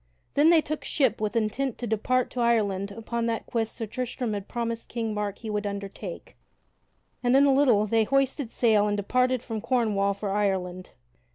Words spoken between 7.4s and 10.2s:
a little they hoisted sail and departed from Cornwall